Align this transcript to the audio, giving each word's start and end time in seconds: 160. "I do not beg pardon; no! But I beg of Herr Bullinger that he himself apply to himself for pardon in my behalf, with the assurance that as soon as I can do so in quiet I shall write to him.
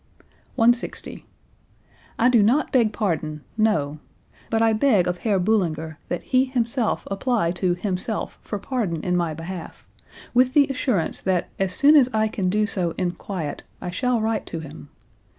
160. 0.55 1.25
"I 2.17 2.27
do 2.27 2.41
not 2.41 2.71
beg 2.71 2.91
pardon; 2.91 3.43
no! 3.55 3.99
But 4.49 4.63
I 4.63 4.73
beg 4.73 5.05
of 5.05 5.19
Herr 5.19 5.37
Bullinger 5.37 5.99
that 6.09 6.23
he 6.23 6.45
himself 6.45 7.07
apply 7.11 7.51
to 7.61 7.75
himself 7.75 8.39
for 8.41 8.57
pardon 8.57 9.03
in 9.03 9.15
my 9.15 9.35
behalf, 9.35 9.85
with 10.33 10.53
the 10.53 10.65
assurance 10.69 11.21
that 11.21 11.49
as 11.59 11.75
soon 11.75 11.95
as 11.95 12.09
I 12.15 12.29
can 12.29 12.49
do 12.49 12.65
so 12.65 12.95
in 12.97 13.11
quiet 13.11 13.61
I 13.79 13.91
shall 13.91 14.19
write 14.19 14.47
to 14.47 14.59
him. 14.59 14.89